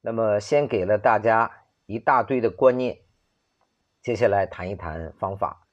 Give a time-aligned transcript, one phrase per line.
[0.00, 3.00] 那么先给了大家一大堆的观念，
[4.00, 5.66] 接下来谈一谈方法。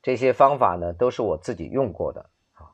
[0.00, 2.72] 这些方法呢，都是我自己用过的啊。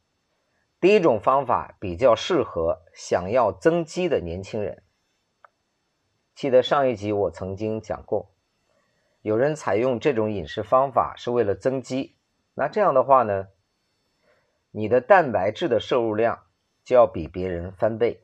[0.80, 4.82] 第一种方法比较适合想要增肌的年轻人。
[6.34, 8.30] 记得上一集我曾经讲过，
[9.22, 12.16] 有人采用这种饮食方法是为了增肌，
[12.54, 13.48] 那这样的话呢，
[14.70, 16.44] 你的蛋白质的摄入量
[16.84, 18.22] 就要比别人翻倍。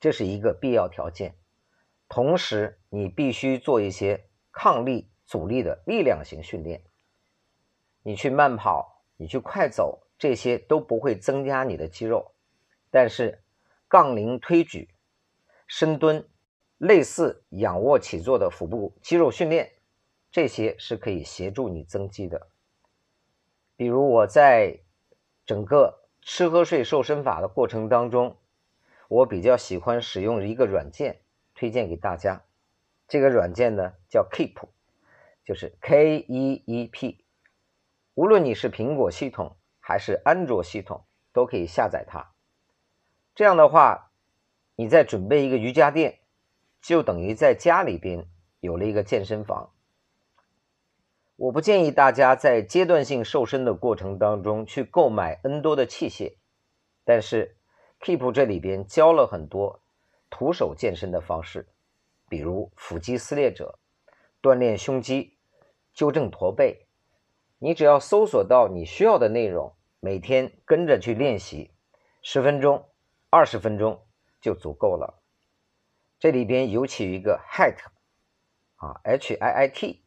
[0.00, 1.34] 这是一个必要条件，
[2.08, 6.84] 同时你必须做一些抗力、阻力的力量型训练。
[8.04, 12.32] 你去慢跑，你去快走，这些都不会增加你的肌肉，
[12.92, 13.42] 但是
[13.88, 14.88] 杠铃推举、
[15.66, 16.28] 深蹲、
[16.78, 19.72] 类似仰卧起坐的腹部肌肉训练，
[20.30, 22.48] 这些是可以协助你增肌的。
[23.74, 24.78] 比如我在
[25.44, 28.36] 整个吃喝睡瘦身法的过程当中。
[29.08, 31.22] 我比较喜欢使用一个软件，
[31.54, 32.44] 推荐给大家。
[33.08, 34.68] 这个软件呢叫 Keep，
[35.44, 37.24] 就是 K E E P。
[38.12, 42.34] 无论你是苹果系统还是安卓系统，都可以下载它。
[43.34, 44.12] 这样的话，
[44.76, 46.18] 你在准备一个瑜伽垫，
[46.82, 48.28] 就等于在家里边
[48.60, 49.72] 有了一个健身房。
[51.36, 56.36] 我不建议大家在阶段性瘦身的过程当中去购买 N 多的器械，
[57.06, 57.54] 但是。
[58.00, 59.82] Keep 这里边教了很多
[60.30, 61.68] 徒手健身的方式，
[62.28, 63.78] 比如腹肌撕裂者、
[64.40, 65.36] 锻炼胸肌、
[65.92, 66.86] 纠正驼背。
[67.58, 71.72] 你只要搜索到你需要的内容，每天跟着去练习，
[72.22, 72.88] 十分钟、
[73.30, 74.06] 二十分钟
[74.40, 75.20] 就足够了。
[76.20, 77.78] 这里边尤其有一个 HIIT
[78.76, 80.04] 啊，H I I T，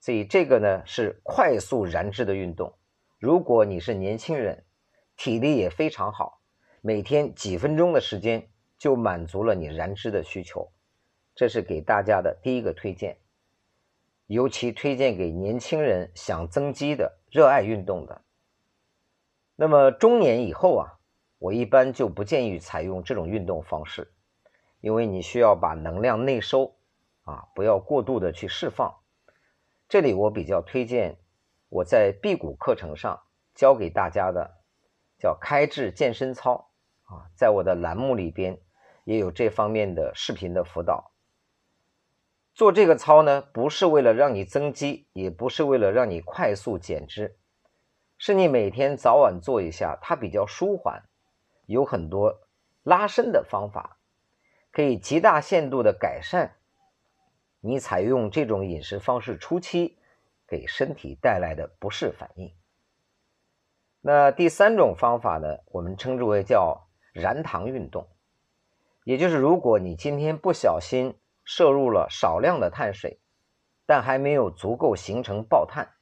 [0.00, 2.74] 所以这个呢是快速燃脂的运动。
[3.18, 4.64] 如果你是年轻人，
[5.16, 6.39] 体力也非常好。
[6.82, 10.72] 每天几分钟的时间就满足了你燃脂的需求，
[11.34, 13.18] 这是给大家的第一个推荐，
[14.26, 18.22] 尤其推荐给年轻人想增肌的、热爱运动的。
[19.56, 20.98] 那么中年以后啊，
[21.38, 24.10] 我一般就不建议采用这种运动方式，
[24.80, 26.74] 因为你需要把能量内收
[27.24, 28.94] 啊，不要过度的去释放。
[29.86, 31.18] 这里我比较推荐
[31.68, 33.20] 我在辟谷课程上
[33.54, 34.62] 教给大家的，
[35.18, 36.69] 叫开智健身操。
[37.10, 38.56] 啊，在我的栏目里边
[39.02, 41.10] 也有这方面的视频的辅导。
[42.54, 47.36] 做这个操呢，不是为了让你增肌，也不是为了让你快速减脂，
[48.16, 51.02] 是你每天早晚做一下，它比较舒缓，
[51.66, 52.42] 有很多
[52.84, 53.98] 拉伸的方法，
[54.70, 56.56] 可以极大限度的改善
[57.60, 59.98] 你采用这种饮食方式初期
[60.46, 62.54] 给身体带来的不适反应。
[64.00, 66.86] 那第三种方法呢，我们称之为叫。
[67.12, 68.08] 燃糖运动，
[69.04, 73.20] 也就是如果你今天不小心摄入了少量的碳水，
[73.86, 75.94] 但还没有足够形成爆碳。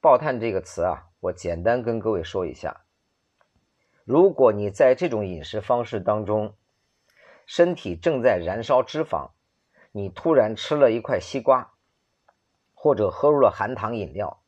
[0.00, 2.84] 爆碳这个词啊，我简单跟各位说一下。
[4.04, 6.54] 如果你在这种饮食方式当中，
[7.46, 9.30] 身体正在燃烧脂肪，
[9.92, 11.72] 你突然吃了一块西瓜，
[12.74, 14.42] 或者喝入了含糖饮料，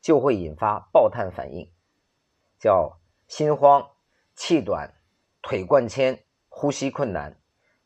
[0.00, 1.70] 就会引发爆碳反应，
[2.58, 3.90] 叫心慌、
[4.34, 4.94] 气短。
[5.42, 7.36] 腿灌铅、呼吸困难，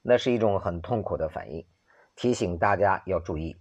[0.03, 1.67] 那是一种很痛苦的反应，
[2.15, 3.57] 提醒大家要注意。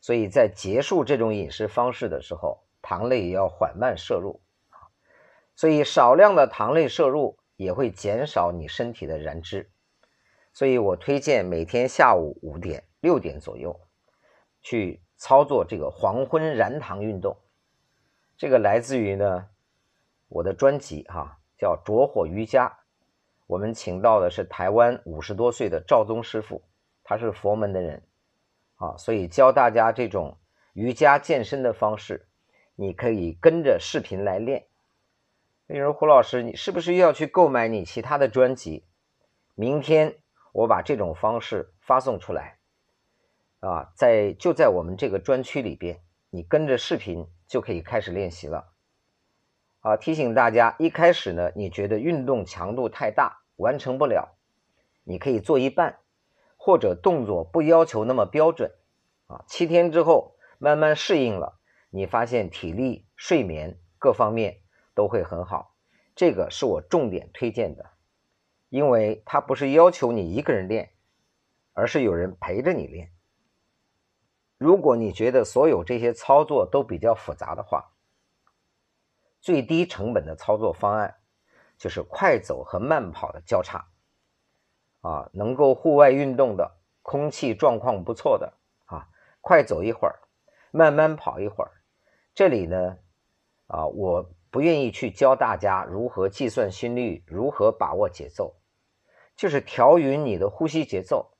[0.00, 4.40] 所以在结束这种饮食方式的时候，糖类也要缓慢摄入
[5.54, 9.70] 所以少量的糖类摄入也会减少你身体的燃脂。
[10.54, 13.78] 所以我推荐每天下午五点、六点左右
[14.62, 17.36] 去操作这个黄昏燃糖运动。
[18.38, 19.46] 这个来自于呢
[20.28, 22.68] 我的专辑哈，叫《着火瑜伽》。
[23.50, 26.62] 我们请到的是台湾五十多岁的赵宗师傅，
[27.02, 28.00] 他是佛门的人，
[28.76, 30.38] 啊，所以教大家这种
[30.72, 32.28] 瑜伽健身的方式，
[32.76, 34.66] 你可以跟着视频来练。
[35.66, 38.84] 例如胡老师，你是不是又要去购买你其他的专辑？
[39.56, 40.14] 明天
[40.52, 42.58] 我把这种方式发送出来，
[43.58, 45.98] 啊，在就在我们这个专区里边，
[46.30, 48.68] 你跟着视频就可以开始练习了。
[49.80, 53.39] 啊，提醒大家，一开始呢，你觉得运动强度太大。
[53.60, 54.36] 完成不了，
[55.04, 55.98] 你可以做一半，
[56.56, 58.72] 或者动作不要求那么标准，
[59.26, 61.60] 啊，七天之后慢慢适应了，
[61.90, 64.62] 你发现体力、睡眠各方面
[64.94, 65.74] 都会很好，
[66.16, 67.90] 这个是我重点推荐的，
[68.70, 70.90] 因为它不是要求你一个人练，
[71.74, 73.12] 而是有人陪着你练。
[74.56, 77.92] 如果你觉得所有这些操作都比较复杂的话，
[79.40, 81.19] 最低成本的操作方案。
[81.80, 83.88] 就是快走和慢跑的交叉，
[85.00, 88.52] 啊，能够户外运动的，空气状况不错的
[88.84, 89.08] 啊，
[89.40, 90.20] 快走一会儿，
[90.70, 91.72] 慢慢跑一会儿。
[92.34, 92.98] 这里呢，
[93.66, 98.56] 啊，我不愿意去教大家如何计算心率，如何把握节奏，
[99.34, 101.32] 就是调匀你的呼吸节奏，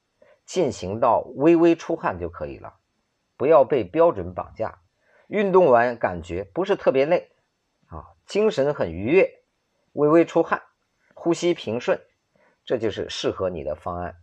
[0.46, 2.78] 进行到微微出汗就可以了，
[3.36, 4.80] 不要被标准绑架。
[5.28, 7.30] 运动完感觉不是特别累，
[7.88, 9.39] 啊，精神很愉悦，
[9.92, 10.62] 微微出汗，
[11.14, 12.00] 呼吸平顺，
[12.64, 14.16] 这就是适合你的方案。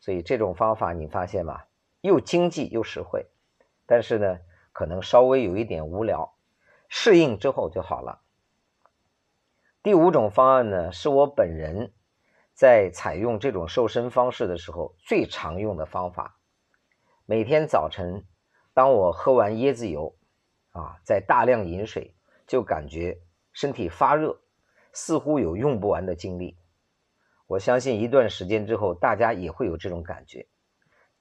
[0.00, 1.62] 所以这种方法你发现吗？
[2.00, 3.26] 又经济又实惠，
[3.86, 4.38] 但是呢，
[4.72, 6.34] 可能稍微有一点无聊，
[6.88, 8.22] 适应之后就好了。
[9.82, 11.92] 第五种方案呢，是我本人
[12.52, 16.38] 在采用这种瘦身方式的时候最常用的方法。
[17.26, 18.24] 每天早晨，
[18.74, 20.16] 当我喝完椰子油。
[20.74, 22.14] 啊，在大量饮水，
[22.46, 23.20] 就感觉
[23.52, 24.40] 身体发热，
[24.92, 26.56] 似乎有用不完的精力。
[27.46, 30.46] 我相信一段时间之后，大家也会有这种感觉。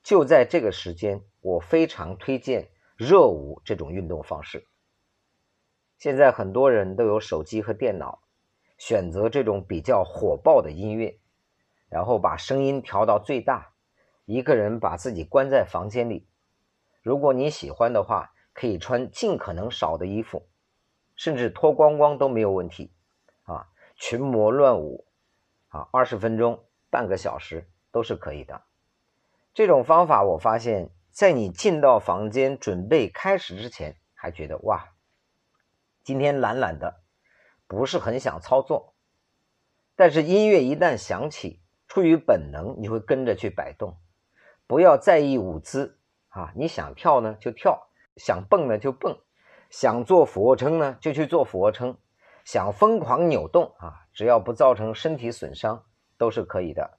[0.03, 4.65] 就在这个时间，我非常推荐热舞这种运动方式。
[5.97, 8.23] 现在很多人都有手机和电脑，
[8.77, 11.19] 选择这种比较火爆的音乐，
[11.89, 13.73] 然后把声音调到最大，
[14.25, 16.27] 一个人把自己关在房间里。
[17.03, 20.47] 如果你喜欢的话，可以穿尽可能少的衣服，
[21.15, 22.91] 甚至脱光光都没有问题，
[24.01, 25.06] 群魔乱舞，
[25.68, 28.63] 啊，二十分钟、半个小时都是可以的。
[29.53, 34.89] 这种方法我发现，在你进到房间准备开始之前，还觉得哇，
[36.03, 37.01] 今天懒懒的，
[37.68, 38.95] 不是很想操作。
[39.95, 43.97] 但是音乐一旦响起，出于本能，你会跟着去摆动，
[44.65, 46.00] 不要在意舞姿
[46.30, 47.88] 啊，你想跳呢就跳。
[48.18, 49.19] 想蹦呢就蹦，
[49.69, 51.97] 想做俯卧撑呢就去做俯卧撑，
[52.44, 55.86] 想疯狂扭动啊，只要不造成身体损伤
[56.18, 56.98] 都是可以的。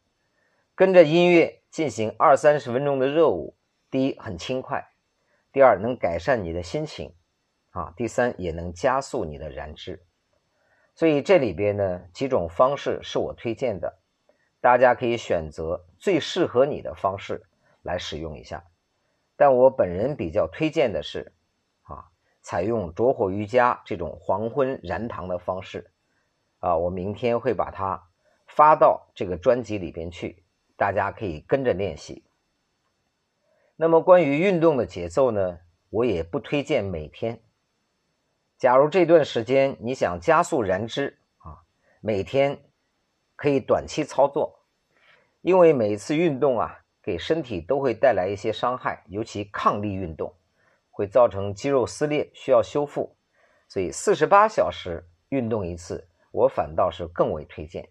[0.74, 3.56] 跟着音乐进行二三十分钟的热舞，
[3.90, 4.92] 第一很轻快，
[5.52, 7.14] 第二能改善你的心情
[7.70, 10.04] 啊，第三也能加速你的燃脂。
[10.94, 13.98] 所以这里边呢几种方式是我推荐的，
[14.60, 17.42] 大家可以选择最适合你的方式
[17.82, 18.64] 来使用一下。
[19.36, 21.32] 但我本人比较推荐的是，
[22.42, 25.90] 采用着火瑜伽这种黄昏燃糖的方式，
[26.58, 28.02] 啊，我明天会把它
[28.46, 30.44] 发到这个专辑里边去，
[30.76, 32.24] 大家可以跟着练习。
[33.76, 35.60] 那么关于运动的节奏呢，
[35.90, 37.40] 我也不推荐每天。
[38.58, 41.62] 假如这段时间你想加速燃脂啊，
[42.00, 42.62] 每天
[43.36, 44.66] 可以短期操作，
[45.40, 46.78] 因为每次运动啊。
[47.04, 50.32] 给身体都会带来一些伤害，尤其抗力运动
[50.92, 53.16] 会造成肌肉撕裂，需要修复。
[53.66, 57.88] 所以四十八小时运动一次，我反倒是更为推荐。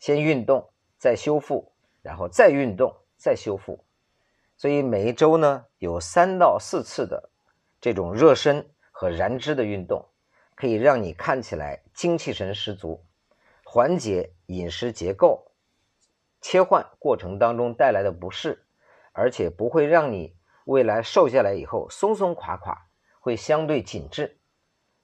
[0.00, 0.68] 先运动，
[0.98, 1.72] 再修复，
[2.02, 3.84] 然后再运动，再修复。
[4.56, 7.30] 所以每一周呢，有三到四次的
[7.80, 10.08] 这种热身和燃脂的运动，
[10.54, 13.04] 可以让你看起来精气神十足，
[13.62, 15.52] 缓解饮食结构。
[16.40, 18.64] 切换过程当中带来的不适，
[19.12, 20.36] 而且不会让你
[20.68, 22.88] 未来瘦下来以后松松垮垮，
[23.20, 24.38] 会相对紧致。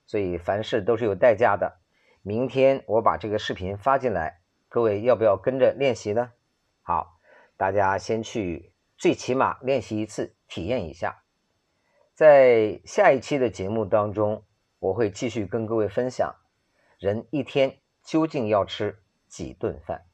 [0.04, 1.80] 所以凡事都是有代价的。
[2.20, 6.32] 明天我把这个视频发进来，各位要不要跟着练习呢？
[6.82, 7.18] 好，
[7.56, 11.22] 大家先去最起码练习一次，体验一下。
[12.12, 14.44] 在下一期的节目当中，
[14.78, 16.34] 我会继续跟各位分享，
[16.98, 20.04] 人一天究竟要吃几顿饭。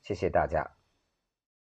[0.00, 0.73] 谢谢大家。